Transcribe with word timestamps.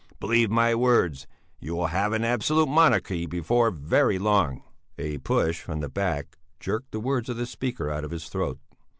Believe 0.19 0.49
my 0.49 0.73
words: 0.73 1.27
You 1.59 1.75
will 1.75 1.85
have 1.85 2.11
an 2.11 2.23
absolute 2.23 2.65
monarchy 2.67 3.27
before 3.27 3.69
very 3.69 4.17
long!" 4.17 4.63
A 4.97 5.19
push 5.19 5.61
from 5.61 5.79
the 5.79 5.89
back 5.89 6.39
jerked 6.59 6.89
the 6.91 6.99
words 6.99 7.29
of 7.29 7.37
the 7.37 7.45
speaker 7.45 7.87
out 7.91 8.03
of 8.03 8.09
his 8.09 8.27
throat. 8.27 8.57